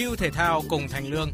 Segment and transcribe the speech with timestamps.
[0.00, 1.30] Chiêu thể thao cùng Thành Lương.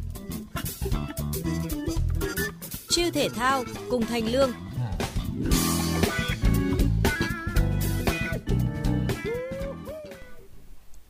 [2.89, 4.51] Chiêu thể thao cùng Thành Lương.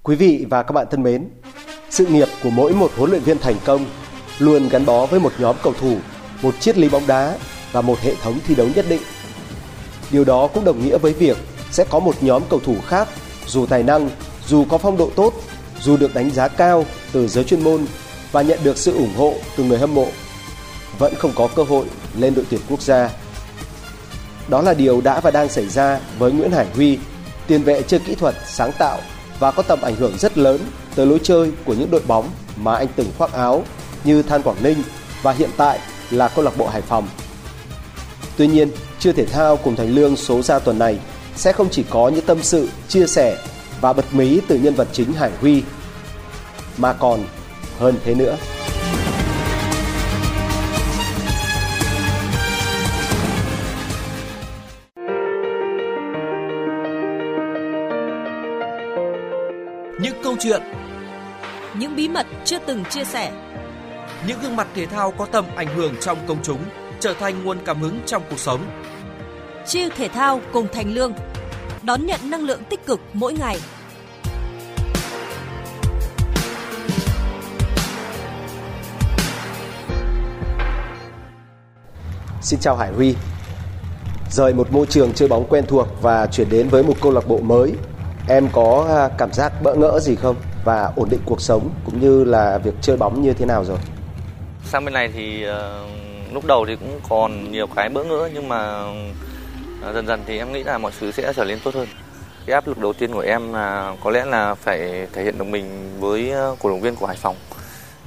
[0.03, 1.29] Quý vị và các bạn thân mến,
[1.91, 3.87] sự nghiệp của mỗi một huấn luyện viên thành công
[4.39, 5.97] luôn gắn bó với một nhóm cầu thủ,
[6.43, 7.39] một triết lý bóng đá
[7.73, 9.03] và một hệ thống thi đấu nhất định.
[10.11, 11.37] Điều đó cũng đồng nghĩa với việc
[11.71, 13.09] sẽ có một nhóm cầu thủ khác
[13.47, 14.11] dù tài năng,
[14.47, 15.35] dù có phong độ tốt,
[15.87, 17.87] dù được đánh giá cao từ giới chuyên môn
[18.33, 20.07] và nhận được sự ủng hộ từ người hâm mộ
[20.99, 21.87] vẫn không có cơ hội
[22.19, 23.11] lên đội tuyển quốc gia.
[24.49, 26.99] Đó là điều đã và đang xảy ra với Nguyễn Hải Huy,
[27.47, 28.99] tiền vệ chơi kỹ thuật, sáng tạo
[29.39, 30.61] và có tầm ảnh hưởng rất lớn
[30.95, 33.65] tới lối chơi của những đội bóng mà anh từng khoác áo
[34.05, 34.83] như Than Quảng Ninh
[35.23, 35.79] và hiện tại
[36.11, 37.09] là câu lạc bộ Hải Phòng.
[38.37, 40.99] Tuy nhiên, chưa thể thao cùng Thành Lương số ra tuần này
[41.37, 43.37] sẽ không chỉ có những tâm sự, chia sẻ
[43.81, 45.63] và bật mí từ nhân vật chính Hải Huy
[46.79, 47.25] mà còn
[47.79, 48.37] hơn thế nữa.
[60.01, 60.63] Những câu chuyện,
[61.79, 63.33] Những bí mật chưa từng chia sẻ.
[64.27, 66.61] những gương mặt thể thao có tầm ảnh hưởng trong công chúng
[67.01, 68.61] trở thành nguồn cảm hứng trong cuộc sống.
[69.67, 71.13] Chiêu thể thao cùng Thành Lương.
[71.83, 73.59] Đón nhận năng lượng tích cực mỗi ngày.
[82.47, 83.15] Xin chào Hải Huy.
[84.31, 87.29] Rời một môi trường chơi bóng quen thuộc và chuyển đến với một câu lạc
[87.29, 87.73] bộ mới,
[88.29, 90.37] em có à, cảm giác bỡ ngỡ gì không?
[90.65, 93.79] Và ổn định cuộc sống cũng như là việc chơi bóng như thế nào rồi?
[94.65, 98.49] sang bên này thì uh, lúc đầu thì cũng còn nhiều cái bỡ ngỡ nhưng
[98.49, 98.85] mà
[99.89, 101.89] uh, dần dần thì em nghĩ là mọi thứ sẽ trở nên tốt hơn
[102.47, 105.45] cái áp lực đầu tiên của em là có lẽ là phải thể hiện được
[105.45, 107.37] mình với ờ, cổ động viên của Hải Phòng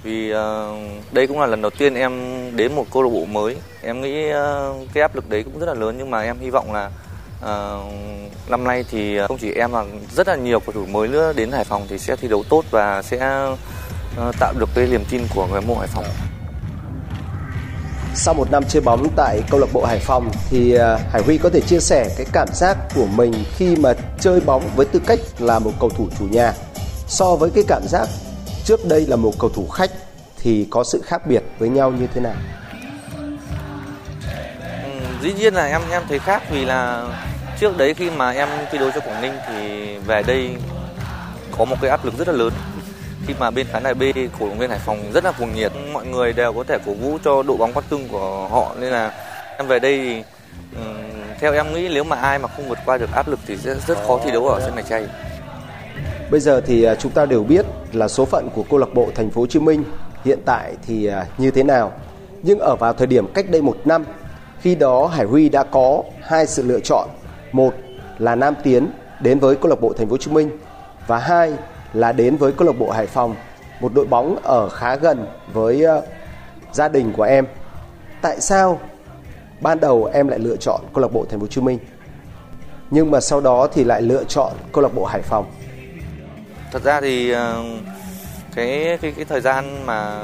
[0.04, 0.76] vì ờ,
[1.12, 2.12] đây cũng là lần đầu tiên em
[2.56, 3.56] đến một câu lạc bộ mới.
[3.82, 6.50] Em nghĩ ờ, cái áp lực đấy cũng rất là lớn, nhưng mà em hy
[6.50, 6.90] vọng là
[7.42, 7.82] ờ,
[8.50, 9.84] năm nay thì không chỉ em mà
[10.16, 12.64] rất là nhiều cầu thủ mới nữa đến Hải Phòng thì sẽ thi đấu tốt
[12.72, 13.18] và sẽ
[14.40, 16.06] tạo được cái niềm tin của người hâm mộ Hải Phòng.
[18.16, 20.78] Sau một năm chơi bóng tại câu lạc bộ Hải Phòng thì
[21.12, 24.70] Hải Huy có thể chia sẻ cái cảm giác của mình khi mà chơi bóng
[24.76, 26.54] với tư cách là một cầu thủ chủ nhà
[27.08, 28.08] so với cái cảm giác
[28.66, 29.92] trước đây là một cầu thủ khách
[30.38, 32.36] thì có sự khác biệt với nhau như thế nào?
[34.84, 34.90] Ừ,
[35.22, 37.08] dĩ nhiên là em em thấy khác vì là
[37.60, 40.56] trước đấy khi mà em thi đấu cho Quảng Ninh thì về đây
[41.58, 42.54] có một cái áp lực rất là lớn.
[43.28, 44.04] Khi mà bên khán đài B
[44.40, 46.94] cổ động viên Hải Phòng rất là cuồng nhiệt mọi người đều có thể cổ
[46.94, 48.76] vũ cho đội bóng quát cưng của họ.
[48.80, 49.14] Nên là
[49.58, 50.24] em về đây thì
[50.76, 50.96] um,
[51.40, 53.76] theo em nghĩ nếu mà ai mà không vượt qua được áp lực thì sẽ
[53.88, 55.06] rất khó thi đấu ở sân này chay.
[56.32, 59.08] Bây giờ thì à, chúng ta đều biết là số phận của câu lạc bộ
[59.16, 59.84] Thành phố Hồ Chí Minh
[60.26, 61.92] hiện tại thì à, như thế nào.
[62.44, 64.06] Nhưng ở vào thời điểm cách đây một năm,
[64.60, 67.10] khi đó Hải Huy đã có hai sự lựa chọn.
[67.52, 67.74] Một
[68.18, 68.88] là Nam Tiến
[69.22, 70.50] đến với câu lạc bộ Thành phố Hồ Chí Minh
[71.08, 71.54] và hai
[71.94, 73.36] là đến với câu lạc bộ Hải Phòng,
[73.82, 76.02] một đội bóng ở khá gần với à,
[76.72, 77.46] gia đình của em.
[78.22, 78.80] Tại sao
[79.62, 81.80] ban đầu em lại lựa chọn câu lạc bộ Thành phố Hồ Chí Minh?
[82.92, 85.46] Nhưng mà sau đó thì lại lựa chọn câu lạc bộ Hải Phòng
[86.72, 87.64] thật ra thì ờ,
[88.56, 90.22] cái cái cái thời gian mà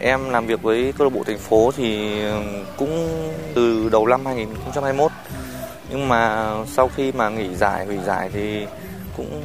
[0.00, 2.42] em làm việc với câu lạc bộ thành phố thì ờ,
[2.76, 3.08] cũng
[3.54, 5.12] từ đầu năm 2021
[5.90, 8.66] nhưng mà sau khi mà nghỉ giải, hủy giải thì
[9.16, 9.42] cũng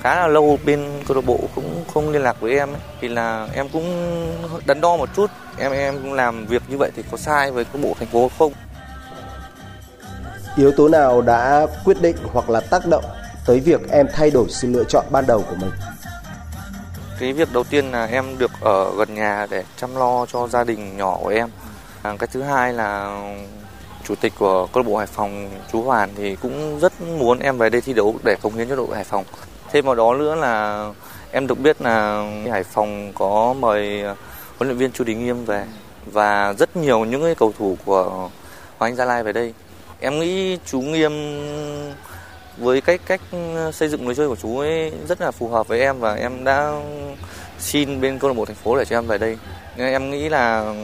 [0.00, 2.80] khá là lâu bên câu lạc bộ cũng không liên lạc với em ấy.
[3.00, 3.84] thì là em cũng
[4.66, 7.64] đắn đo một chút, em em cũng làm việc như vậy thì có sai với
[7.64, 8.52] câu lạc bộ thành phố không
[10.56, 13.04] Yếu tố nào đã quyết định hoặc là tác động
[13.48, 15.70] tới việc em thay đổi sự lựa chọn ban đầu của mình?
[17.20, 20.64] Cái việc đầu tiên là em được ở gần nhà để chăm lo cho gia
[20.64, 21.48] đình nhỏ của em.
[22.02, 23.20] À, cái thứ hai là
[24.04, 27.58] chủ tịch của câu lạc bộ Hải Phòng chú Hoàn thì cũng rất muốn em
[27.58, 29.24] về đây thi đấu để cống hiến cho đội Hải Phòng.
[29.70, 30.86] Thêm vào đó nữa là
[31.32, 34.02] em được biết là Hải Phòng có mời
[34.58, 35.64] huấn luyện viên Chu Đình Nghiêm về
[36.06, 38.04] và rất nhiều những cái cầu thủ của
[38.78, 39.54] Hoàng Anh Gia Lai về đây.
[40.00, 41.12] Em nghĩ chú Nghiêm
[42.58, 43.20] với cách cách
[43.72, 46.44] xây dựng lối chơi của chú ấy rất là phù hợp với em và em
[46.44, 46.72] đã
[47.58, 49.38] xin bên câu lạc bộ thành phố để cho em về đây
[49.76, 50.74] nên em nghĩ là ừ,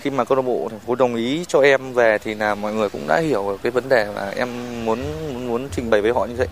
[0.00, 2.72] khi mà câu lạc bộ thành phố đồng ý cho em về thì là mọi
[2.72, 4.48] người cũng đã hiểu cái vấn đề và em
[4.84, 4.98] muốn
[5.32, 6.48] muốn, muốn trình bày với họ như vậy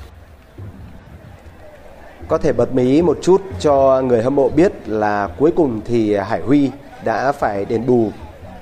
[2.28, 6.16] Có thể bật mí một chút cho người hâm mộ biết là cuối cùng thì
[6.16, 6.70] Hải Huy
[7.04, 8.06] đã phải đền bù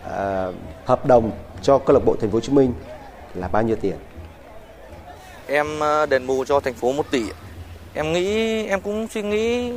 [0.06, 0.55] uh,
[0.85, 1.31] hợp đồng
[1.62, 2.73] cho câu lạc bộ Thành phố Hồ Chí Minh
[3.35, 3.94] là bao nhiêu tiền?
[5.55, 7.23] Em ờ, đền bù cho thành phố 1 tỷ
[7.95, 9.73] em nghĩ em cũng suy nghĩ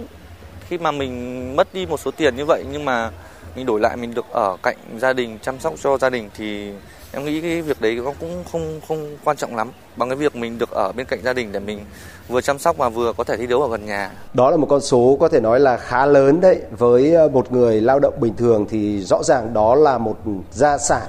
[0.67, 3.11] khi mà mình mất đi một số tiền như vậy nhưng mà
[3.55, 6.71] mình đổi lại mình được ở cạnh gia đình chăm sóc cho gia đình thì
[7.11, 10.35] em nghĩ cái việc đấy nó cũng không không quan trọng lắm bằng cái việc
[10.35, 11.85] mình được ở bên cạnh gia đình để mình
[12.27, 14.11] vừa chăm sóc mà vừa có thể thi đấu ở gần nhà.
[14.33, 16.61] Đó là một con số có thể nói là khá lớn đấy.
[16.77, 20.17] Với ờ, một người lao động bình thường thì rõ ràng đó là một
[20.51, 21.07] gia sản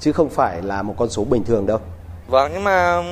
[0.00, 1.78] chứ không phải là một con số bình thường đâu.
[2.28, 3.02] Vâng nhưng mà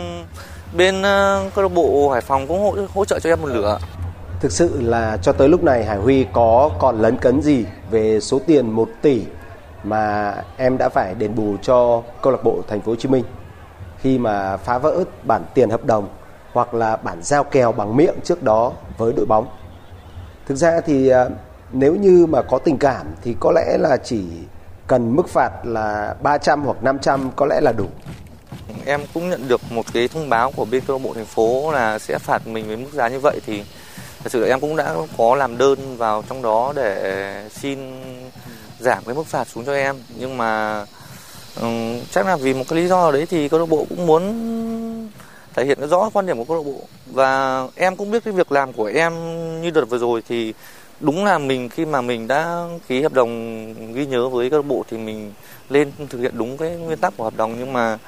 [0.73, 3.79] bên ờ, câu lạc bộ Hải Phòng cũng hỗ, hỗ trợ cho em một lửa.
[4.41, 8.20] Thực sự là cho tới lúc này Hải Huy có còn lấn cấn gì về
[8.20, 9.23] số tiền 1 tỷ
[9.85, 13.25] mà em đã phải đền bù cho câu lạc bộ Thành phố Hồ Chí Minh
[14.00, 16.09] khi mà phá vỡ bản tiền hợp đồng
[16.53, 19.47] hoặc là bản giao kèo bằng miệng trước đó với đội bóng.
[20.47, 21.31] Thực ra thì ờ,
[21.73, 24.25] nếu như mà có tình cảm thì có lẽ là chỉ
[24.87, 27.87] cần mức phạt là 300 hoặc 500 có lẽ là đủ.
[28.87, 31.73] Em cũng nhận được một cái thông báo của bên câu lạc bộ thành phố
[31.73, 33.62] là sẽ phạt mình với mức giá như vậy thì
[34.23, 37.79] thật sự là em cũng đã có làm đơn vào trong đó để xin
[38.79, 39.97] giảm cái mức phạt xuống cho em.
[40.19, 40.85] Nhưng mà
[41.61, 44.23] um, chắc là vì một cái lý do đấy thì câu lạc bộ cũng muốn
[45.55, 46.81] thể hiện rõ quan điểm của câu lạc bộ.
[47.06, 49.12] Và em cũng biết cái việc làm của em
[49.62, 50.55] như đợt vừa rồi thì
[51.00, 54.84] đúng là mình, khi mà mình đã ký hợp đồng ghi nhớ với câu bộ
[54.90, 55.32] thì mình
[55.70, 57.54] lên thực hiện đúng cái nguyên tắc của hợp đồng.
[57.58, 57.98] Nhưng mà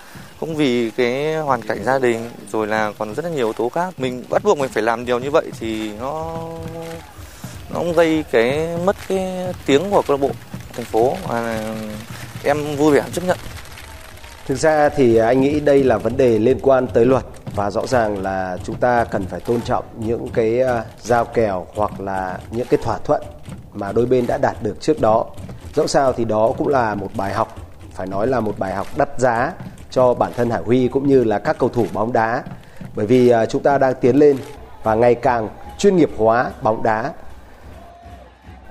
[0.40, 3.68] cũng vì cái hoàn cảnh gia đình, rồi là còn rất là nhiều yếu tố
[3.68, 6.36] khác, mình bắt buộc mình phải làm điều như vậy thì nó
[7.70, 10.30] nó cũng gây cái mất cái tiếng của câu lạc bộ,
[10.74, 11.16] thành phố.
[11.28, 11.64] Và
[12.44, 13.38] em vui vẻ chấp nhận.
[14.46, 17.24] Thực ra thì anh nghĩ đây là vấn đề liên quan tới luật
[17.60, 21.66] và rõ ràng là chúng ta cần phải tôn trọng những cái à, giao kèo
[21.74, 23.22] hoặc là những cái thỏa thuận
[23.72, 25.26] mà đôi bên đã đạt được trước đó.
[25.74, 27.56] Dẫu sao thì đó cũng là một bài học,
[27.92, 29.52] phải nói là một bài học đắt giá
[29.90, 32.42] cho bản thân Hải Huy cũng như là các cầu thủ bóng đá.
[32.94, 34.36] Bởi vì à, chúng ta đang tiến lên
[34.82, 35.48] và ngày càng
[35.78, 37.12] chuyên nghiệp hóa bóng đá.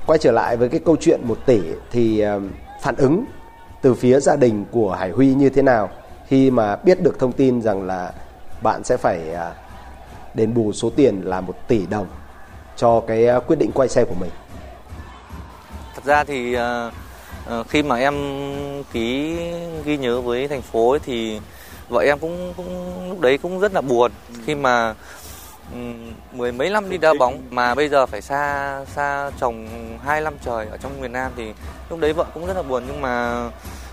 [0.06, 2.40] Quay trở lại với cái câu chuyện một tỷ thì à,
[2.82, 3.26] phản ứng
[3.82, 5.90] từ phía gia đình của Hải Huy như thế nào
[6.28, 8.12] khi mà biết được thông tin rằng là
[8.62, 9.54] bạn sẽ phải à,
[10.34, 12.08] đền bù số tiền là 1 tỷ đồng
[12.76, 14.32] cho cái à, quyết định quay xe của mình.
[15.96, 18.16] Thật ra thì uh, khi mà em
[18.94, 19.38] ký
[19.86, 21.40] ghi nhớ với thành phố ấy, thì
[21.90, 24.12] vợ em cũng cũng lúc đấy cũng rất là buồn.
[24.46, 24.96] Khi mà
[25.74, 29.68] um, mười mấy năm đi đá bóng mà bây giờ phải xa xa chồng
[30.06, 31.54] hai năm trời ở trong miền Nam thì
[31.90, 32.84] lúc đấy vợ cũng rất là buồn.
[32.88, 33.44] Nhưng mà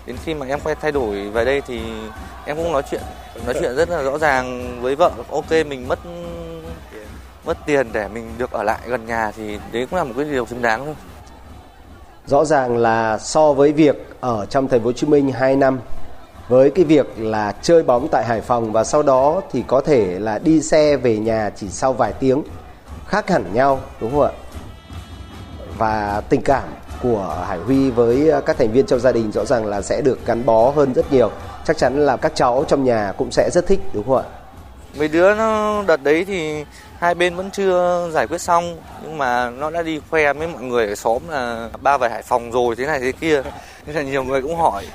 [0.07, 1.81] đến khi mà em quay, thay đổi về đây thì
[2.45, 3.01] em cũng nói chuyện
[3.45, 5.99] nói chuyện rất là rõ ràng với vợ ok, mình mất
[7.45, 10.25] mất tiền để mình được ở lại gần nhà thì đấy cũng là một cái
[10.25, 10.95] điều xứng đáng thôi
[12.27, 15.79] Rõ ràng là so với việc ở trong thành phố Hồ Chí Minh 2 năm,
[16.47, 20.19] với cái việc là chơi bóng tại Hải Phòng và sau đó thì có thể
[20.19, 22.43] là đi xe về nhà chỉ sau vài tiếng,
[23.07, 24.31] khác hẳn nhau, đúng không ạ?
[25.77, 26.63] Và tình cảm
[27.03, 30.25] của Hải Huy với các thành viên trong gia đình rõ ràng là sẽ được
[30.25, 31.31] gắn bó hơn rất nhiều.
[31.65, 34.23] Chắc chắn là các cháu trong nhà cũng sẽ rất thích đúng không ạ?
[34.97, 36.65] mấy đứa nó đợt đấy thì
[36.99, 40.61] hai bên vẫn chưa giải quyết xong nhưng mà nó đã đi khoe với mọi
[40.61, 43.43] người ở xóm là ba về Hải Phòng rồi thế này thế kia
[43.85, 44.85] nên là nhiều người cũng hỏi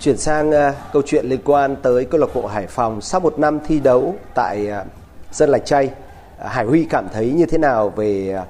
[0.00, 3.38] Chuyển sang uh, câu chuyện liên quan tới câu lạc bộ Hải Phòng sau một
[3.38, 4.86] năm thi đấu tại uh,
[5.32, 8.48] dân Lạch Tray, uh, Hải Huy cảm thấy như thế nào về uh,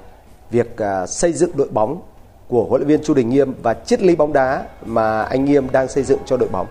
[0.51, 2.01] việc à, xây dựng đội bóng
[2.47, 5.71] của huấn luyện viên Chu Đình Nghiêm và triết lý bóng đá mà anh Nghiêm
[5.71, 6.67] đang xây dựng cho đội bóng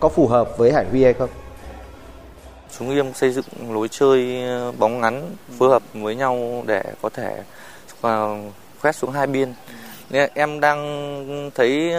[0.00, 1.30] có phù hợp với Hải Huy hay không?
[2.78, 7.08] chúng Nghiêm xây dựng lối chơi ờ, bóng ngắn phối hợp với nhau để có
[7.08, 7.42] thể
[8.02, 8.26] à,
[8.82, 9.54] quét xuống hai biên
[10.10, 11.92] nên em đang thấy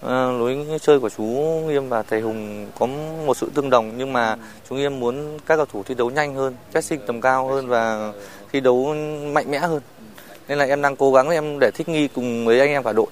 [0.00, 1.24] ờ, lối chơi của chú
[1.66, 2.86] Nghiêm và thầy Hùng có
[3.26, 4.36] một sự tương đồng nhưng mà
[4.70, 8.12] chú Nghiêm muốn các cầu thủ thi đấu nhanh hơn, pressing tầm cao hơn và
[8.52, 8.94] thi đấu
[9.32, 9.80] mạnh mẽ hơn.
[10.48, 12.92] Nên là em đang cố gắng em để thích nghi cùng với anh em cả
[12.92, 13.06] đội.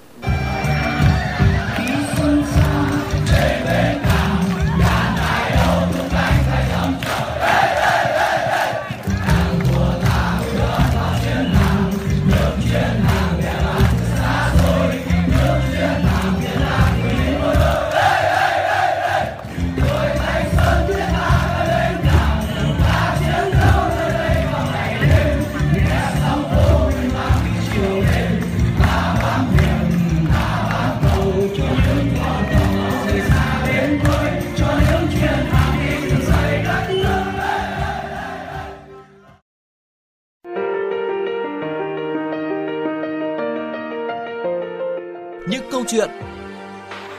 [46.00, 46.10] Chuyện,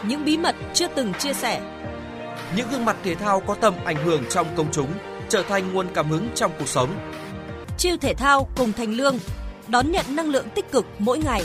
[0.07, 1.61] Những bí mật chưa từng chia sẻ,
[2.55, 4.87] những gương mặt thể thao có tầm ảnh hưởng trong công chúng
[5.29, 6.89] trở thành nguồn cảm hứng trong cuộc sống.
[7.77, 9.17] Chiêu thể thao cùng Thành Lương
[9.67, 11.41] Đón nhận năng lượng tích cực mỗi ngày.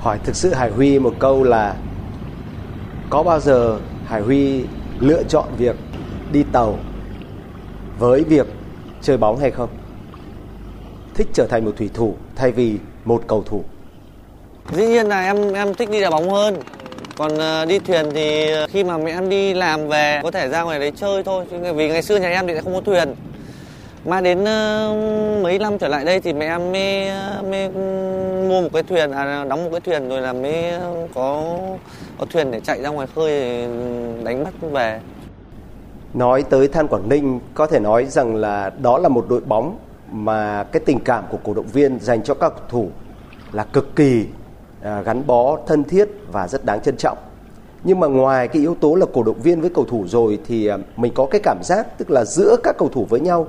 [0.00, 1.76] Hỏi thực sự Hải Huy một câu là
[3.10, 4.64] có bao giờ Hải Huy
[5.00, 5.76] lựa chọn việc
[6.32, 6.78] đi tàu
[7.98, 8.46] với việc
[9.02, 9.68] chơi bóng hay không?
[11.14, 13.64] Thích trở thành một thủy thủ thay vì một cầu thủ.
[14.72, 16.56] Dĩ nhiên là em em thích đi đá bóng hơn.
[17.16, 20.48] Còn ờ, đi thuyền thì ờ, khi mà mẹ em đi làm về có thể
[20.48, 21.44] ra ngoài đấy chơi thôi.
[21.74, 23.14] Vì ngày xưa nhà em thì không có thuyền.
[24.04, 27.08] Mà đến uh, mấy năm trở lại đây thì mẹ em mới,
[27.50, 27.68] mới
[28.48, 30.64] mua một cái thuyền, à, đóng một cái thuyền rồi là mới
[31.14, 31.58] có
[32.18, 33.66] có thuyền để chạy ra ngoài khơi
[34.24, 35.00] đánh bắt về.
[36.14, 39.78] Nói tới Than Quảng Ninh có thể nói rằng là đó là một đội bóng
[40.12, 42.88] mà cái tình cảm của cổ động viên dành cho các cầu thủ
[43.52, 44.26] là cực kỳ
[44.82, 47.18] à, gắn bó thân thiết và rất đáng trân trọng.
[47.84, 50.66] Nhưng mà ngoài cái yếu tố là cổ động viên với cầu thủ rồi thì
[50.66, 53.46] à, mình có cái cảm giác tức là giữa các cầu thủ với nhau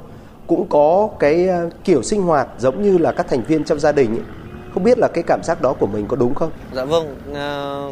[0.48, 3.92] cũng có cái à, kiểu sinh hoạt giống như là các thành viên trong gia
[3.92, 4.26] đình ấy.
[4.74, 6.52] Không biết là cái cảm giác đó của mình có đúng không?
[6.74, 7.16] Dạ vâng,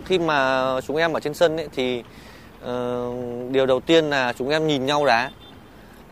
[0.05, 2.03] khi mà chúng em ở trên sân ấy, thì
[2.63, 5.31] uh, điều đầu tiên là chúng em nhìn nhau đá.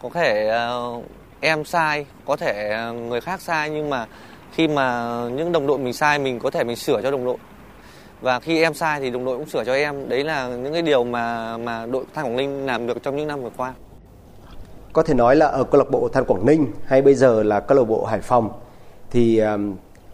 [0.01, 0.51] Có thể
[0.97, 1.03] uh,
[1.39, 4.05] em sai, có thể ờ, người khác sai nhưng mà
[4.51, 7.37] khi mà những đồng đội mình sai mình có thể mình sửa cho đồng đội.
[8.21, 10.09] Và khi em sai thì đồng đội cũng sửa cho em.
[10.09, 13.27] Đấy là những cái điều mà mà đội Than Quảng Ninh làm được trong những
[13.27, 13.73] năm vừa qua.
[14.93, 17.59] Có thể nói là ở câu lạc bộ Than Quảng Ninh hay bây giờ là
[17.59, 18.49] câu lạc bộ Hải Phòng
[19.11, 19.41] thì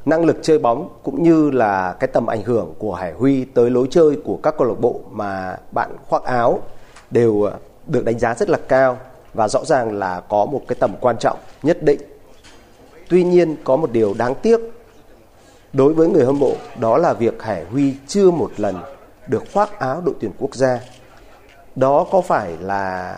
[0.07, 3.69] năng lực chơi bóng cũng như là cái tầm ảnh hưởng của Hải Huy tới
[3.69, 6.61] lối chơi của các câu lạc bộ mà bạn khoác áo
[7.11, 8.97] đều ờ, được đánh giá rất là cao
[9.33, 11.99] và rõ ràng là có một cái tầm quan trọng nhất định.
[13.09, 14.59] Tuy nhiên có một điều đáng tiếc
[15.73, 18.75] đối với người hâm mộ đó là việc Hải Huy chưa một lần
[19.27, 20.79] được khoác áo đội tuyển quốc gia.
[21.75, 23.15] Đó có phải là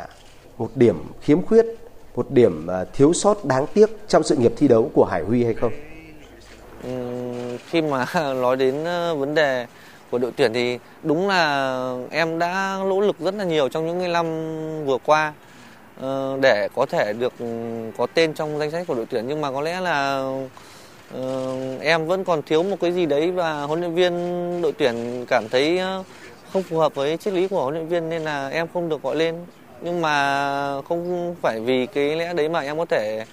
[0.57, 1.65] một điểm khiếm khuyết,
[2.15, 5.43] một điểm ờ, thiếu sót đáng tiếc trong sự nghiệp thi đấu của Hải Huy
[5.43, 5.71] hay không?
[7.69, 9.65] Khi mà nói đến ờ, vấn đề
[10.11, 14.13] của đội tuyển thì đúng là em đã nỗ lực rất là nhiều trong những
[14.13, 14.25] năm
[14.85, 15.33] vừa qua
[16.01, 17.33] ờ, để có thể được
[17.97, 19.27] có tên trong danh sách của đội tuyển.
[19.27, 20.23] Nhưng mà có lẽ là
[21.13, 24.13] ờ, em vẫn còn thiếu một cái gì đấy và huấn luyện viên
[24.61, 25.79] đội tuyển cảm thấy
[26.53, 29.03] không phù hợp với triết lý của huấn luyện viên nên là em không được
[29.03, 29.35] gọi lên.
[29.81, 33.25] Nhưng mà không phải vì cái lẽ đấy mà em có thể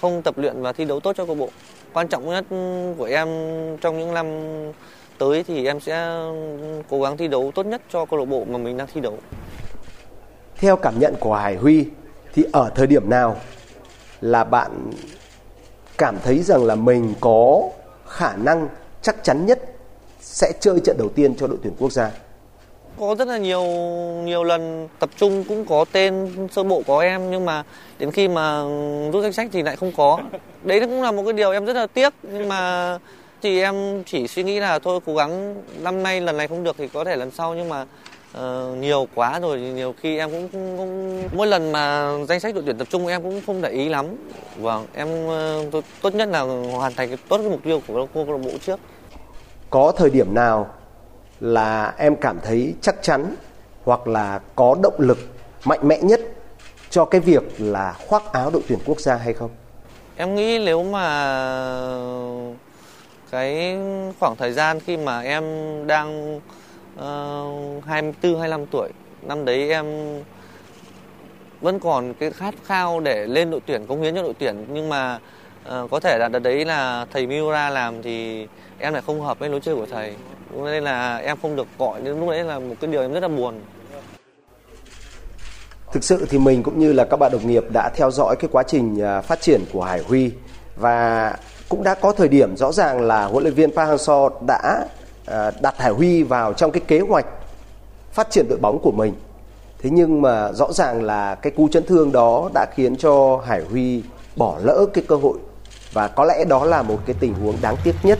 [0.00, 1.48] không tập luyện và thi đấu tốt cho câu bộ
[1.92, 2.44] quan trọng nhất
[2.98, 3.28] của em
[3.80, 4.26] trong những năm
[5.18, 6.26] tới thì em sẽ
[6.90, 9.18] cố gắng thi đấu tốt nhất cho câu lạc bộ mà mình đang thi đấu.
[10.56, 11.86] Theo cảm nhận của Hải Huy,
[12.34, 13.36] thì ở thời điểm nào
[14.20, 14.90] là bạn
[15.98, 17.62] cảm thấy rằng là mình có
[18.06, 18.68] khả năng
[19.02, 19.60] chắc chắn nhất
[20.20, 22.10] sẽ chơi trận đầu tiên cho đội tuyển quốc gia?
[23.00, 23.64] Có rất là nhiều
[24.24, 27.62] nhiều lần tập trung cũng có tên sơ bộ có em nhưng mà
[27.98, 28.62] đến khi mà
[29.12, 30.18] rút danh sách thì lại không có.
[30.62, 32.98] Đấy cũng là một cái điều em rất là tiếc nhưng mà
[33.42, 36.76] thì em chỉ suy nghĩ là thôi cố gắng năm nay lần này không được
[36.78, 37.86] thì có thể lần sau nhưng mà
[38.38, 42.54] uh, nhiều quá rồi nhiều khi em cũng, cũng, cũng mỗi lần mà danh sách
[42.54, 44.06] đội tuyển tập trung em cũng không để ý lắm.
[44.56, 45.26] Vâng em
[45.68, 46.40] uh, tốt nhất là
[46.72, 48.80] hoàn thành tốt cái mục tiêu của câu lạc bộ trước.
[49.70, 50.70] Có thời điểm nào
[51.42, 53.34] là em cảm thấy chắc chắn
[53.84, 55.18] hoặc là có động lực
[55.64, 56.20] mạnh mẽ nhất
[56.90, 59.50] cho cái việc là khoác áo đội tuyển quốc gia hay không?
[60.16, 61.34] Em nghĩ nếu mà
[63.30, 63.76] cái
[64.20, 65.44] khoảng thời gian khi mà em
[65.86, 68.90] đang uh, 24 25 tuổi,
[69.22, 69.86] năm đấy em
[71.60, 74.88] vẫn còn cái khát khao để lên đội tuyển cống hiến cho đội tuyển nhưng
[74.88, 75.18] mà
[75.68, 78.46] uh, có thể là đợt đấy là thầy Miura làm thì
[78.78, 80.14] em lại không hợp với lối chơi của thầy
[80.52, 83.20] nên là em không được gọi nên lúc đấy là một cái điều em rất
[83.20, 83.60] là buồn
[85.92, 88.48] thực sự thì mình cũng như là các bạn đồng nghiệp đã theo dõi cái
[88.52, 90.30] quá trình à, phát triển của Hải Huy
[90.76, 91.36] và
[91.68, 94.84] cũng đã có thời điểm rõ ràng là huấn luyện viên Park Hang-seo đã
[95.26, 97.26] à, đặt Hải Huy vào trong cái kế hoạch
[98.12, 99.14] phát triển đội bóng của mình.
[99.78, 103.62] Thế nhưng mà rõ ràng là cái cú chấn thương đó đã khiến cho Hải
[103.70, 104.02] Huy
[104.36, 105.38] bỏ lỡ cái cơ hội
[105.92, 108.18] và có lẽ đó là một cái tình huống đáng tiếc nhất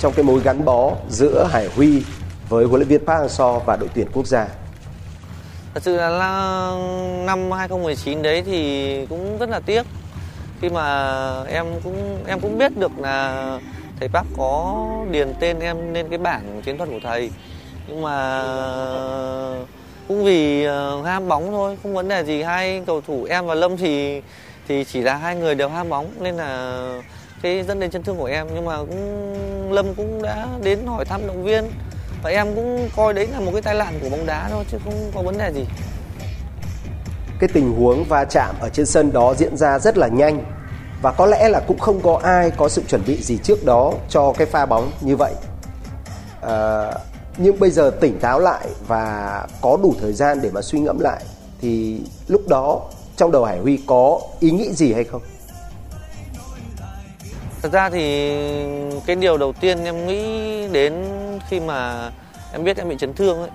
[0.00, 2.02] trong cái mối gắn bó giữa Hải Huy
[2.48, 4.48] với huấn luyện viên Park Hang-seo và đội tuyển quốc gia?
[5.74, 6.08] Thật sự là
[7.24, 9.82] năm 2019 đấy thì cũng rất là tiếc.
[10.60, 13.58] Khi mà em cũng em cũng biết được là
[14.00, 17.30] thầy Park có điền tên em lên cái bảng chiến thuật của thầy.
[17.88, 18.44] Nhưng mà
[20.08, 22.42] cũng vì ờ, ham bóng thôi, không vấn đề gì.
[22.42, 24.22] Hai cầu thủ em và Lâm thì
[24.68, 27.02] thì chỉ là hai người đều ham bóng, nên là
[27.42, 31.04] thế dẫn đến chấn thương của em nhưng mà cũng Lâm cũng đã đến hỏi
[31.04, 31.64] thăm động viên.
[32.22, 34.78] Và em cũng coi đấy là một cái tai nạn của bóng đá thôi chứ
[34.84, 35.64] không có vấn đề gì.
[37.40, 40.44] Cái tình huống va chạm ở trên sân đó diễn ra rất là nhanh.
[41.02, 43.92] Và có lẽ là cũng không có ai có sự chuẩn bị gì trước đó
[44.08, 45.32] cho cái pha bóng như vậy.
[46.42, 46.92] À,
[47.36, 50.98] nhưng bây giờ tỉnh táo lại và có đủ thời gian để mà suy ngẫm
[50.98, 51.22] lại
[51.60, 52.80] thì lúc đó
[53.16, 55.22] trong đầu Hải Huy có ý nghĩ gì hay không?
[57.68, 58.32] Thực ra thì
[59.06, 61.04] cái điều đầu tiên em nghĩ đến
[61.48, 62.10] khi mà
[62.52, 63.50] em biết em bị chấn thương ấy,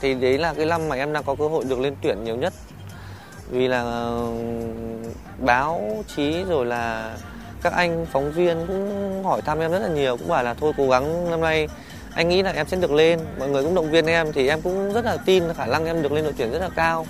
[0.00, 2.36] thì đấy là cái năm mà em đang có cơ hội được lên tuyển nhiều
[2.36, 2.52] nhất.
[3.50, 4.12] Vì là
[5.38, 7.16] báo chí rồi là
[7.62, 10.72] các anh phóng viên cũng hỏi thăm em rất là nhiều, cũng bảo là thôi
[10.76, 11.68] cố gắng, năm nay
[12.14, 13.18] anh nghĩ là em sẽ được lên.
[13.38, 16.02] Mọi người cũng động viên em thì em cũng rất là tin khả năng em
[16.02, 17.06] được lên đội tuyển rất là cao.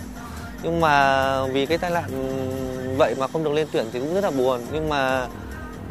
[0.62, 2.04] Nhưng mà vì cái tai nạn
[2.99, 4.61] vậy mà không được lên tuyển thì cũng rất là buồn.
[4.72, 5.26] Nhưng mà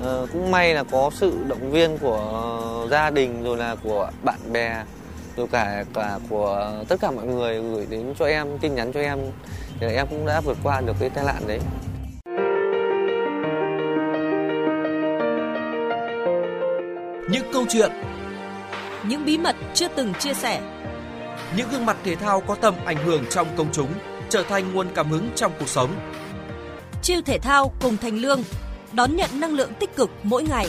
[0.01, 4.39] uh, cũng may là có sự động viên của gia đình rồi là của bạn
[4.51, 4.83] bè
[5.37, 8.99] rồi cả cả của tất cả mọi người gửi đến cho em tin nhắn cho
[8.99, 9.19] em
[9.79, 11.59] thì em cũng đã vượt qua được cái tai nạn đấy.
[17.29, 17.91] Những câu chuyện
[19.03, 20.61] những bí mật chưa từng chia sẻ.
[21.57, 23.89] những gương mặt thể thao có tầm ảnh hưởng trong công chúng
[24.29, 25.95] trở thành nguồn cảm hứng trong cuộc sống.
[27.01, 28.43] Chiêu thể thao cùng Thành Lương
[28.93, 30.67] đón nhận năng lượng tích cực mỗi ngày.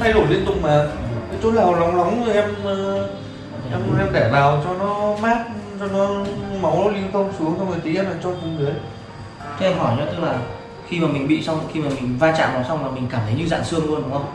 [0.00, 0.86] thay đổi liên tục mà.
[1.30, 3.08] Cái chỗ nào nóng nóng rồi em ờ,
[3.70, 5.44] em em để vào cho nó mát
[5.80, 6.24] cho nó
[6.60, 8.72] máu nó lưu thông xuống xong rồi tí em lại cho xuống dưới.
[9.58, 10.38] Thế em hỏi nhá tức là
[10.88, 13.20] khi mà mình bị xong khi mà mình va chạm vào xong là mình cảm
[13.24, 14.26] thấy như dạn xương luôn đúng không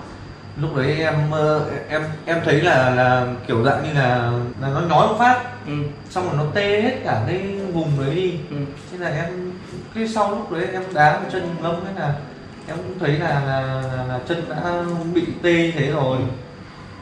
[0.61, 4.31] lúc đấy em ờ, em em thấy là là kiểu dạng như là
[4.61, 5.41] là nó nói một phát.
[5.67, 5.73] Ừ.
[6.09, 8.33] xong rồi nó tê hết cả cái vùng đấy đi.
[8.49, 8.55] Ừ.
[8.91, 9.51] thế là em
[9.95, 12.13] cái sau lúc đấy em đá vào chân lông thế là
[12.67, 16.17] em cũng thấy là là, là, là chân đã bị tê thế rồi.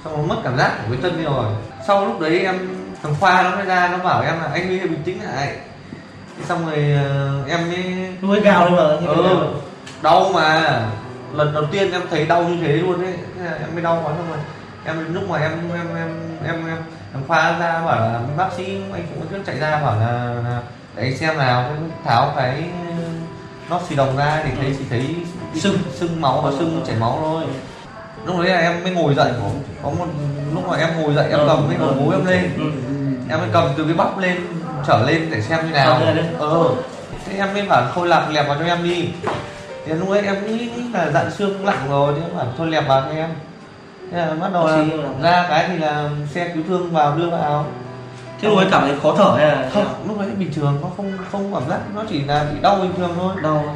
[0.03, 1.45] Xong nó mất cảm giác của cái chân đi rồi.
[1.87, 2.59] Sau lúc đấy em
[3.03, 5.55] thằng khoa nó mới ra nó bảo em là anh huy bình tĩnh lại.
[6.45, 7.83] Xong rồi ờ, em mới
[8.21, 9.47] mới gào lên mà ừ,
[10.01, 10.79] đau mà
[11.33, 13.13] lần đầu tiên em thấy đau như thế luôn đấy
[13.59, 14.37] em mới đau quá xong rồi.
[14.85, 16.15] Em lúc mà em em em
[16.45, 16.77] em em
[17.13, 18.63] thằng khoa ra bảo là bác sĩ
[18.93, 20.61] anh cũng trước chạy ra bảo là, là
[20.95, 21.71] để anh xem nào
[22.05, 22.63] tháo cái
[23.69, 25.15] nó xì đồng ra thì thấy chỉ thấy
[25.55, 27.43] sưng sưng máu và sưng chảy máu thôi.
[28.25, 29.31] Lúc đấy là em mới ngồi dậy.
[29.83, 30.05] Có một
[30.53, 32.51] lúc mà em ngồi dậy em cầm cái đầu gối em lên.
[33.29, 34.37] Em mới cầm từ cái bắp lên
[34.87, 36.01] trở lên để xem như nào.
[36.39, 36.69] Ờ.
[37.25, 39.09] Thế em mới bảo thôi lặp lẹp vào cho em đi
[39.85, 43.01] thì lúc ấy em nghĩ là dặn xương lặng rồi em bảo thôi lẹp vào
[43.01, 43.29] cho em.
[44.11, 44.83] Thế là bắt đầu là
[45.21, 47.65] ra cái thì là xe cứu thương vào đưa vào.
[48.41, 50.87] Thế lúc ấy cảm thấy khó thở hay là không lúc ấy bình thường nó
[50.97, 53.35] không không cảm giác nó chỉ là bị đau bình thường thôi.
[53.43, 53.75] Đau.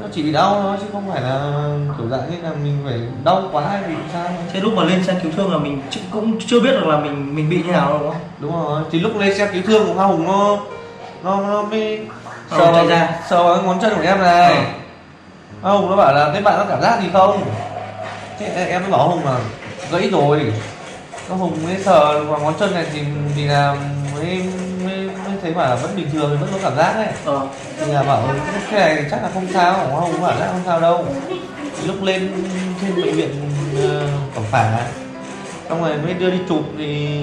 [0.00, 1.52] Nó chỉ bị đau thôi chứ không phải là
[1.98, 4.28] kiểu dạng như là mình phải đau quá hay bị sao.
[4.52, 7.36] Thế lúc mà lên xe cứu thương là mình cũng chưa biết được là mình
[7.36, 8.20] mình bị như nào đúng không?
[8.38, 10.58] Đúng rồi thì lúc lên xe cứu thương của hoa hùng nó
[11.24, 12.06] nó nó mới
[12.50, 13.08] sờ ra.
[13.28, 14.54] sờ vào ngón chân của em này.
[14.56, 14.62] Ừ
[15.70, 17.44] không nó bảo là thế bạn có cảm giác gì không?
[18.38, 19.38] Thế em mới bảo hùng là
[19.92, 20.52] gãy rồi.
[21.28, 23.00] Nó hùng mới sờ vào ngón chân này thì
[23.36, 23.76] thì là
[24.14, 24.42] mới
[24.84, 27.46] mới, mới thấy là vẫn bình thường vẫn có cảm giác đấy ờ.
[27.80, 28.22] thì là bảo
[28.70, 31.06] cái này chắc là không sao hùng bảo là không sao đâu.
[31.86, 32.44] Lúc lên
[32.80, 33.50] trên bệnh viện
[34.34, 34.80] cẩm phả
[35.68, 37.18] xong rồi mới đưa đi chụp thì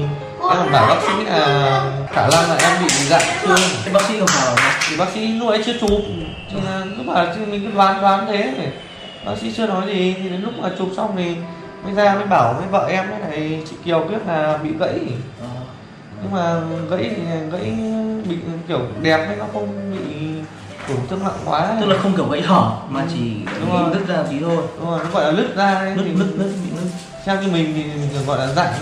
[0.49, 3.59] em còn bảo bác sĩ là khả năng là em bị dạn thương
[3.93, 4.55] bác sĩ không bảo
[4.89, 6.01] thì bác sĩ lúc ấy chưa chụp
[6.53, 8.71] thì là cứ bảo chứ mình cứ đoán đoán thế
[9.25, 11.35] bác sĩ chưa nói gì thì đến lúc mà chụp xong thì
[11.83, 14.99] mới ra mới bảo với vợ em cái này chị Kiều biết là bị gãy.
[15.41, 15.47] Ờ.
[16.21, 17.73] nhưng mà gãy thì gãy
[18.29, 18.37] bị
[18.67, 20.27] kiểu đẹp hay nó không bị
[20.87, 21.77] tổn thương nặng quá.
[21.81, 23.89] Tức là không kiểu gãy hở mà chỉ đúng rồi.
[23.93, 24.63] nứt ra tí thôi.
[24.79, 26.91] Đúng rồi nó gọi là nứt ra nứt nứt nứt bị nứt.
[27.25, 27.83] theo như mình thì
[28.27, 28.73] gọi là dặn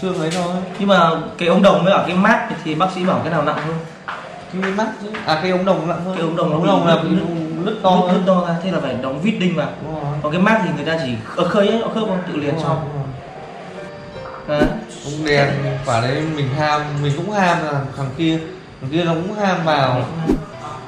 [0.00, 0.56] xương ấy thôi.
[0.78, 3.42] Nhưng mà cái ống đồng với cả cái mát thì bác sĩ bảo cái nào
[3.42, 3.76] nặng hơn
[4.62, 4.86] cái mắt
[5.26, 6.14] à cái ống đồng nặng hơn.
[6.14, 7.08] Cái ống đồng ống đồng là bị
[7.64, 9.68] nứt to nứt to ra thế là phải đóng vít đinh vào.
[10.22, 12.18] Còn cái mát thì người ta chỉ ở khơi ấy ở khớp không?
[12.28, 13.06] Tự liền xong
[14.48, 14.60] à.
[15.04, 15.48] cũng đèn
[15.86, 18.38] quả đấy mình ham mình cũng ham là thằng kia.
[18.80, 20.02] Thằng kia nó cũng ham vào.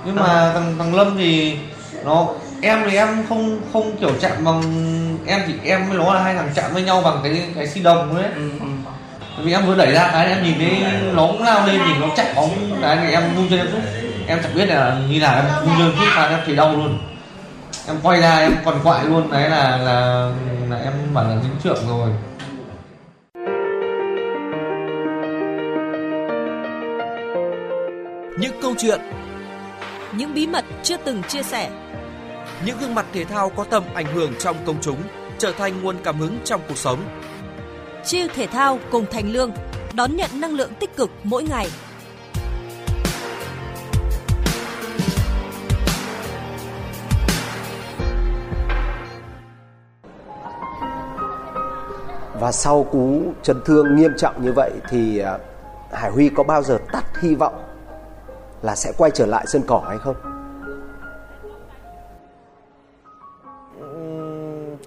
[0.04, 1.58] Nhưng mà thằng thằng lâm thì
[2.04, 2.26] nó
[2.62, 4.62] em thì em không không kiểu chạm bằng
[5.26, 7.80] em thì em với nó là hai thằng chạm với nhau bằng cái cái xi
[7.80, 8.66] đồng đấy ừ, ừ
[9.42, 10.82] vì em vừa đẩy ra cái em nhìn thấy
[11.14, 12.50] nó cũng lao lên nhìn nó chạy bóng.
[12.82, 13.82] Cái này em vung chân em rút
[14.26, 16.98] em chẳng biết là như nào em vung chân rút ra em thấy đau luôn.
[17.86, 19.30] Em quay ra em còn quại luôn.
[19.30, 20.28] Đấy là là
[20.70, 22.10] là em bảo là dính trượng rồi.
[28.38, 29.00] Những câu chuyện
[30.12, 31.68] những bí mật chưa từng chia sẻ.
[32.64, 34.98] Những gương mặt thể thao có tầm ảnh hưởng trong công chúng
[35.38, 36.98] trở thành nguồn cảm hứng trong cuộc sống.
[38.08, 39.52] Chiêu thể thao cùng Thành Lương
[39.94, 41.66] đón nhận năng lượng tích cực mỗi ngày.
[52.40, 55.38] Và sau cú chấn thương nghiêm trọng như vậy thì à,
[55.92, 57.54] Hải Huy có bao giờ tắt hy vọng
[58.62, 60.16] là sẽ quay trở lại sân cỏ hay không?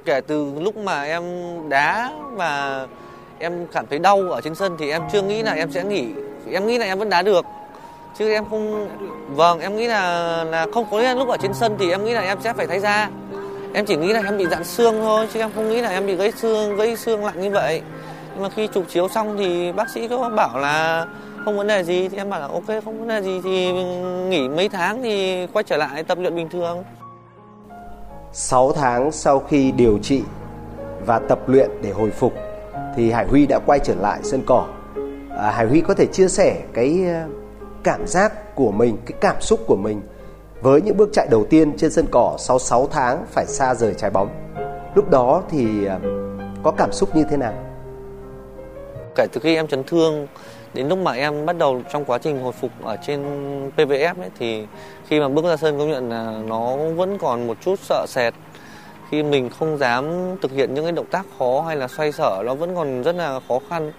[0.05, 1.23] kể từ lúc mà em
[1.69, 2.88] đá và
[3.41, 6.06] em cảm thấy đau ở trên sân thì em chưa nghĩ là em sẽ nghỉ.
[6.51, 7.45] Em nghĩ là em vẫn đá được,
[8.19, 8.88] chứ em không
[9.36, 12.21] vâng em nghĩ là là không có lúc ở trên sân thì em nghĩ là
[12.21, 13.10] em sẽ phải thay ra.
[13.73, 16.06] Em chỉ nghĩ là em bị dạn xương thôi, chứ em không nghĩ là em
[16.06, 17.82] bị gãy xương gãy xương lạnh như vậy.
[18.34, 21.06] Nhưng mà khi chụp chiếu xong thì bác sĩ có bảo là
[21.45, 23.71] không vấn đề gì, thì em bảo là ok, không vấn đề gì thì
[24.30, 26.84] nghỉ mấy tháng thì quay trở lại tập luyện bình thường.
[28.34, 30.21] 6 tháng sau khi điều trị
[31.06, 32.34] và tập luyện để hồi phục
[32.95, 34.67] thì Hải Huy đã quay trở lại sân cỏ.
[35.38, 37.27] À, Hải Huy có thể chia sẻ cái ờ,
[37.84, 40.01] cảm giác của mình, cái cảm xúc của mình
[40.62, 43.93] với những bước chạy đầu tiên trên sân cỏ sau 6 tháng phải xa rời
[43.93, 44.29] trái bóng.
[44.95, 45.99] Lúc đó thì ờ,
[46.63, 47.53] có cảm xúc như thế nào?
[49.15, 50.27] Kể từ khi em chấn thương
[50.73, 53.21] đến lúc mà em bắt đầu trong quá trình hồi phục ở trên
[53.77, 54.65] PVF ấy thì
[55.07, 58.34] khi mà bước ra sân công nhận là nó vẫn còn một chút sợ sệt
[59.12, 60.06] khi mình không dám
[60.41, 63.15] thực hiện những cái động tác khó hay là xoay sở, nó vẫn còn rất
[63.15, 63.91] là khó khăn.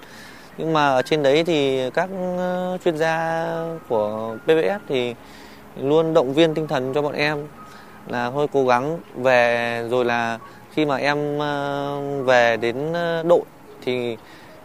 [0.59, 3.46] Nhưng mà ở trên đấy thì các ờ, chuyên gia
[3.88, 5.14] của PBS thì
[5.81, 7.46] luôn động viên tinh thần cho bọn em
[8.07, 10.38] là thôi cố gắng về, rồi là
[10.75, 13.42] khi mà em ờ, về đến ờ, đội
[13.85, 14.16] thì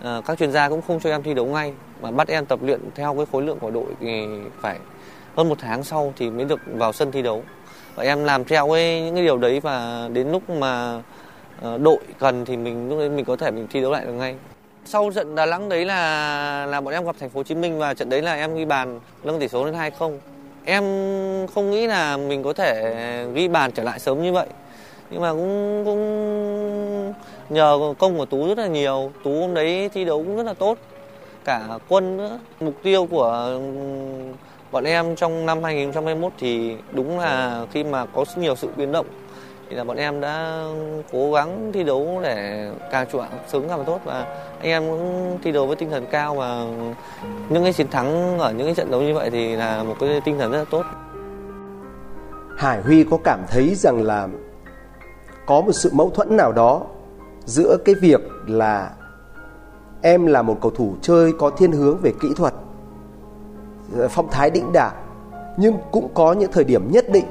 [0.01, 2.79] các chuyên gia cũng không cho em thi đấu ngay, mà bắt em tập luyện
[2.95, 4.27] theo cái khối lượng của đội thì
[4.61, 4.79] phải
[5.35, 7.43] hơn một tháng sau thì mới được vào sân thi đấu
[7.97, 11.01] và em làm theo ấy những cái điều đấy và đến lúc mà
[11.61, 14.13] ờ, đội cần thì mình, lúc đấy mình có thể mình thi đấu lại được
[14.13, 14.35] ngay
[14.85, 17.79] sau trận Đà Nẵng đấy là là bọn em gặp Thành phố Hồ Chí Minh
[17.79, 20.17] và trận đấy là em ghi bàn, nâng tỷ số lên 2-0.
[20.65, 20.83] Em
[21.47, 24.47] không nghĩ là mình có thể ghi bàn trở lại sớm như vậy.
[25.11, 27.13] Nhưng mà cũng cũng
[27.49, 29.11] nhờ công của Tú rất là nhiều.
[29.23, 30.77] Tú hôm đấy thi đấu cũng rất là tốt
[31.45, 32.39] cả quân nữa.
[32.59, 33.59] Mục tiêu của
[34.71, 39.05] bọn em trong năm 2021 thì đúng là khi mà có nhiều sự biến động
[39.69, 40.63] thì là bọn em đã
[41.11, 44.25] cố gắng thi đấu để càng chuộng sớm càng tốt và
[44.59, 46.65] anh em cũng thi đấu với tinh thần cao và
[47.49, 50.21] những cái chiến thắng ở những cái trận đấu như vậy thì là một cái
[50.25, 50.83] tinh thần rất là tốt.
[52.57, 54.27] Hải Huy có cảm thấy rằng là
[55.45, 56.81] có một sự mâu thuẫn nào đó
[57.45, 58.91] giữa cái việc là
[60.01, 62.53] em là một cầu thủ chơi có thiên hướng về kỹ thuật
[63.95, 64.93] Ờ, phong thái đĩnh đạc
[65.57, 67.25] nhưng cũng có những thời điểm nhất định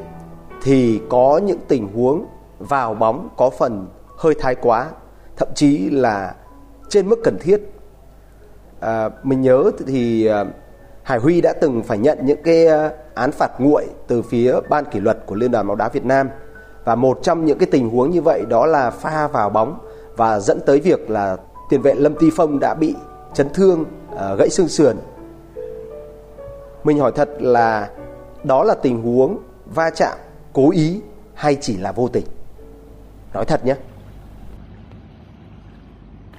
[0.63, 2.27] thì có những tình huống
[2.59, 4.91] vào bóng có phần hơi thái quá
[5.37, 6.35] thậm chí là
[6.89, 7.61] trên mức cần thiết.
[8.81, 10.45] À, mình nhớ thì à,
[11.03, 12.67] Hải Huy đã từng phải nhận những cái
[13.15, 16.29] án phạt nguội từ phía ban kỷ luật của Liên đoàn bóng đá Việt Nam.
[16.85, 19.79] Và một trong những cái tình huống như vậy đó là pha vào bóng
[20.17, 21.37] và dẫn tới việc là
[21.69, 22.95] tiền vệ Lâm Ti Phong đã bị
[23.35, 23.85] chấn thương
[24.19, 24.97] à, gãy xương sườn
[26.87, 27.91] mình hỏi thật là
[28.45, 29.39] đó là tình huống,
[29.75, 30.19] va chạm,
[30.53, 31.01] cố ý
[31.35, 32.25] hay chỉ là vô tình?
[33.35, 33.75] Nói thật nhé.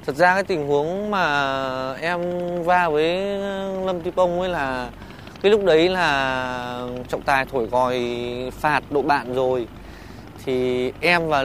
[0.06, 2.22] Thật ra cái tình huống mà em
[2.64, 3.18] va với
[3.86, 4.90] Lâm Ti Pông ấy là
[5.42, 8.02] cái lúc đấy là trọng tài thổi còi
[8.52, 9.68] phạt đội bạn rồi
[10.46, 11.44] thì em và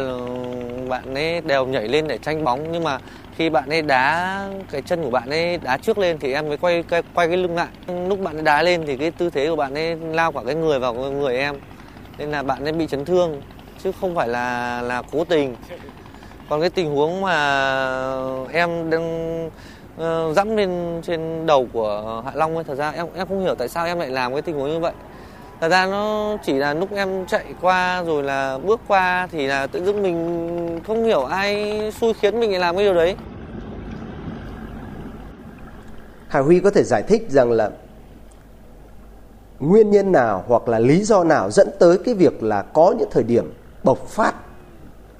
[0.88, 2.98] bạn ấy đều nhảy lên để tranh bóng, nhưng mà
[3.42, 6.56] khi bạn ấy đá cái chân của bạn ấy đá trước lên thì em mới
[6.56, 7.66] quay quay, quay cái lưng lại.
[8.08, 10.54] Lúc bạn ấy đá lên thì cái tư thế của bạn ấy lao cả cái
[10.54, 11.56] người vào người em.
[12.18, 13.42] Nên là bạn ấy bị chấn thương
[13.84, 15.56] chứ không phải là là cố tình.
[16.48, 17.34] Còn cái tình huống mà
[18.52, 23.26] em đang uh, dẫm lên trên đầu của Hạ Long ấy thật ra em em
[23.28, 24.92] không hiểu tại sao em lại làm cái tình huống như vậy.
[25.60, 29.66] Thật ra nó chỉ là lúc em chạy qua rồi là bước qua thì là
[29.66, 33.16] tự dưng mình không hiểu ai xui khiến mình làm cái điều đấy.
[36.32, 37.70] Hà Huy có thể giải thích rằng là
[39.60, 43.08] nguyên nhân nào hoặc là lý do nào dẫn tới cái việc là có những
[43.10, 43.52] thời điểm
[43.84, 44.34] bộc phát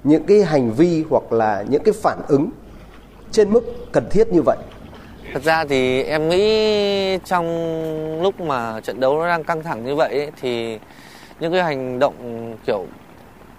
[0.03, 2.49] những cái hành vi hoặc là những cái phản ứng
[3.31, 4.57] trên mức cần thiết như vậy?
[5.33, 9.95] Thật ra thì em nghĩ trong lúc mà trận đấu nó đang căng thẳng như
[9.95, 10.79] vậy ấy, thì
[11.39, 12.15] những cái hành động
[12.65, 12.85] kiểu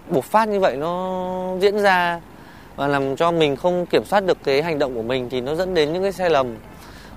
[0.09, 2.21] bộc phát như vậy nó diễn ra
[2.77, 5.55] và làm cho mình không kiểm soát được cái hành động của mình thì nó
[5.55, 6.57] dẫn đến những cái sai lầm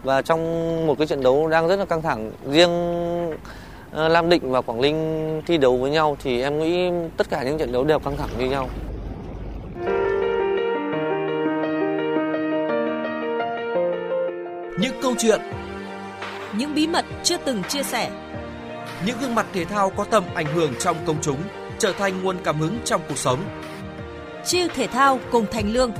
[0.03, 0.41] và trong
[0.87, 2.71] một cái trận đấu đang rất là căng thẳng riêng
[3.91, 7.43] ờ, Lam Định và Quảng Ninh thi đấu với nhau thì em nghĩ tất cả
[7.43, 8.69] những trận đấu đều căng thẳng như nhau.
[14.79, 15.41] Những câu chuyện,
[16.57, 18.09] Những bí mật chưa từng chia sẻ,
[19.05, 21.37] những gương mặt thể thao có tầm ảnh hưởng trong công chúng
[21.79, 23.39] trở thành nguồn cảm hứng trong cuộc sống.
[24.45, 25.91] chiêu thể thao cùng Thành Lương.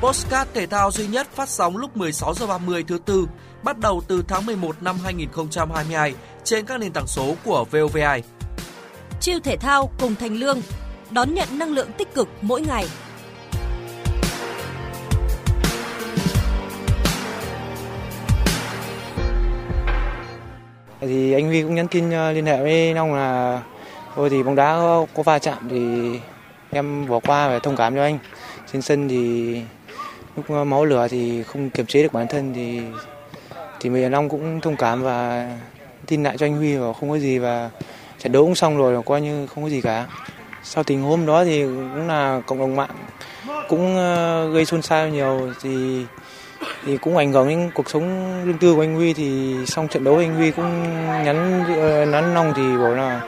[0.00, 3.26] Postcard thể thao duy nhất phát sóng lúc 16 giờ 30 thứ tư,
[3.62, 8.22] bắt đầu từ tháng 11 năm 2022 trên các nền tảng số của VOVI.
[9.20, 10.60] Chiêu thể thao cùng Thành Lương.
[11.10, 12.86] Đón nhận năng lượng tích cực mỗi ngày.
[21.00, 23.62] thì anh Huy cũng nhắn tin ờ, liên hệ với Long là
[24.14, 26.10] thôi thì bóng đá có, có va chạm thì
[26.70, 28.18] em bỏ qua và thông cảm cho anh
[28.72, 29.62] trên sân thì
[30.38, 32.80] lúc ờ, máu lửa thì không kiềm chế được bản thân thì
[33.80, 35.50] thì mình Long cũng thông cảm và
[36.06, 37.70] tin lại cho anh Huy và không có gì và
[38.18, 40.06] trận đấu cũng xong rồi coi như không có gì cả.
[40.62, 42.90] Sau tình hôm đó thì cũng là cộng đồng mạng
[43.68, 46.04] cũng ờ, gây xôn xao nhiều thì
[46.86, 50.04] thì cũng ảnh hưởng đến cuộc sống riêng tư của anh Huy thì xong trận
[50.04, 50.82] đấu anh Huy cũng
[51.24, 53.20] nhắn ờ, nhắn Long thì bảo là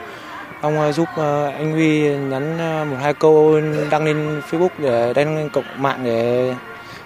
[0.61, 1.09] ông giúp
[1.55, 2.59] anh Huy nhắn
[2.90, 6.55] một hai câu đăng lên Facebook để đăng lên cộng mạng để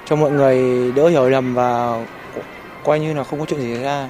[0.07, 2.05] cho mọi người đỡ hiểu lầm và
[2.85, 4.09] coi như là không có chuyện gì xảy ra.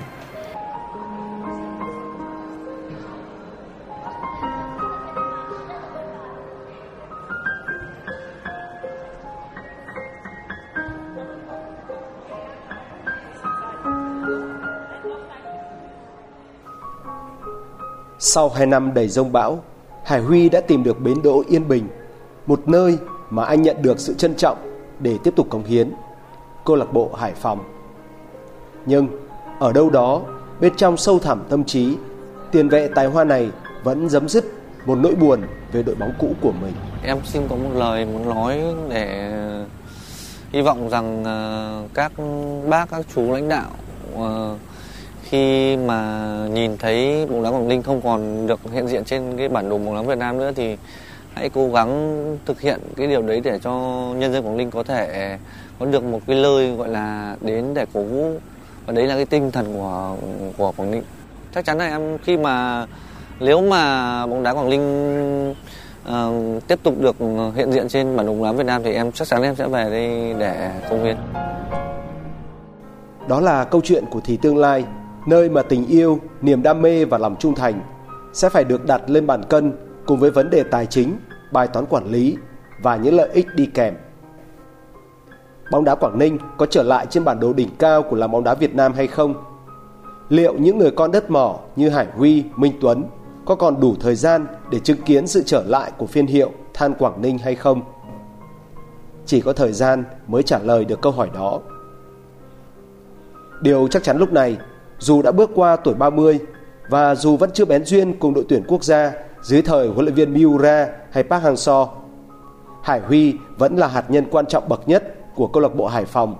[18.18, 19.62] Sau 2 năm đầy rông bão,
[20.04, 21.88] Hải Huy đã tìm được bến đỗ yên bình,
[22.46, 22.98] một nơi
[23.30, 25.92] mà anh nhận được sự trân trọng để tiếp tục cống hiến.
[26.64, 27.58] Câu lạc bộ Hải Phòng.
[28.86, 29.08] Nhưng
[29.58, 30.22] ở đâu đó,
[30.60, 31.96] bên trong sâu thẳm tâm trí,
[32.52, 33.50] tiền vệ tài hoa này
[33.84, 34.44] vẫn giấm dứt
[34.86, 36.72] một nỗi buồn về đội bóng cũ của mình.
[37.04, 39.32] Em xin có một lời muốn nói để
[40.52, 42.12] hy vọng rằng ờ, các
[42.68, 43.70] bác các chú lãnh đạo
[44.16, 44.56] ờ,
[45.22, 49.48] khi mà nhìn thấy bóng đá Quảng Ninh không còn được hiện diện trên cái
[49.48, 50.76] bản đồ bóng đá Việt Nam nữa thì
[51.34, 53.70] hãy cố gắng thực hiện cái điều đấy để cho
[54.16, 55.38] nhân dân Quảng Ninh có thể
[55.78, 58.32] có được một cái nơi gọi là đến để cổ vũ.
[58.86, 60.16] Và đấy là cái tinh thần của
[60.56, 61.02] của Quảng Ninh.
[61.54, 62.86] Chắc chắn là em khi mà
[63.40, 65.54] nếu mà bóng đá Quảng Ninh
[66.08, 67.16] uh, tiếp tục được
[67.56, 69.68] hiện diện trên bản đồ bóng đá Việt Nam thì em chắc chắn em sẽ
[69.68, 71.16] về đây để công hiến
[73.28, 74.84] Đó là câu chuyện của thì tương lai,
[75.26, 77.80] nơi mà tình yêu, niềm đam mê và lòng trung thành
[78.32, 79.72] sẽ phải được đặt lên bàn cân
[80.06, 81.16] cùng với vấn đề tài chính,
[81.52, 82.36] bài toán quản lý
[82.82, 83.94] và những lợi ích đi kèm.
[85.70, 88.44] Bóng đá Quảng Ninh có trở lại trên bản đồ đỉnh cao của làng bóng
[88.44, 89.34] đá Việt Nam hay không?
[90.28, 93.04] Liệu những người con đất mỏ như Hải Huy, Minh Tuấn
[93.46, 96.94] có còn đủ thời gian để chứng kiến sự trở lại của phiên hiệu Than
[96.94, 97.82] Quảng Ninh hay không?
[99.26, 101.60] Chỉ có thời gian mới trả lời được câu hỏi đó.
[103.60, 104.56] Điều chắc chắn lúc này,
[104.98, 106.38] dù đã bước qua tuổi 30
[106.88, 109.12] và dù vẫn chưa bén duyên cùng đội tuyển quốc gia
[109.44, 111.86] dưới thời huấn luyện viên Miura hay Park Hang-seo,
[112.82, 116.04] Hải Huy vẫn là hạt nhân quan trọng bậc nhất của câu lạc bộ Hải
[116.04, 116.36] Phòng.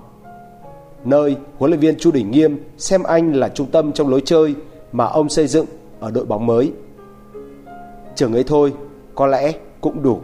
[1.03, 4.55] Nơi huấn luyện viên Chu Đình Nghiêm xem anh là trung tâm trong lối chơi
[4.91, 5.65] mà ông xây dựng
[5.99, 6.71] ở đội bóng mới.
[8.15, 8.73] Trường ấy thôi,
[9.15, 10.19] có lẽ cũng đủ.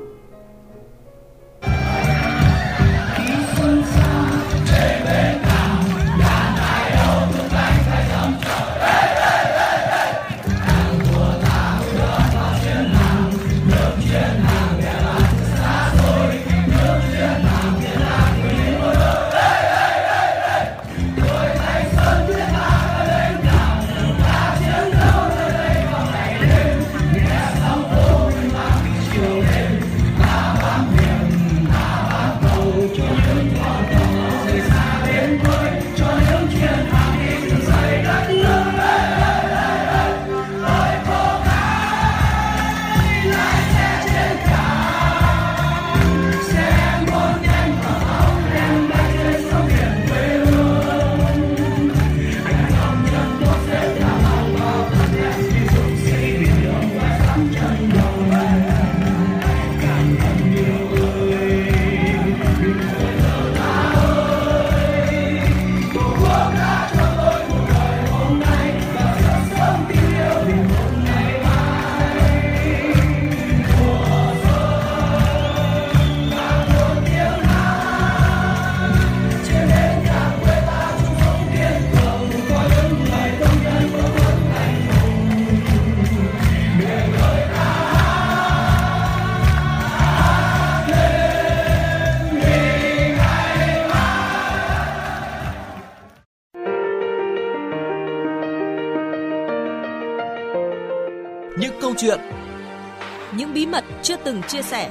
[104.03, 104.89] Chưa từng chia sẻ.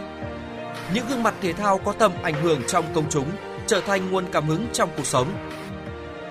[0.94, 3.30] những gương mặt thể thao có tầm ảnh hưởng trong công chúng
[3.66, 5.32] trở thành nguồn cảm hứng trong cuộc sống.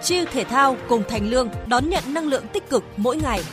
[0.01, 3.43] Chiêu thể thao cùng Thành Lương đón nhận năng lượng tích cực mỗi ngày